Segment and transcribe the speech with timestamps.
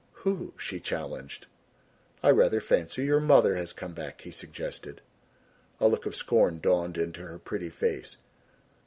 [0.25, 1.45] "Who?" she challenged.
[2.23, 4.99] "I rather fancy your mother has come back," he suggested.
[5.79, 8.17] A look of scorn dawned into her pretty face.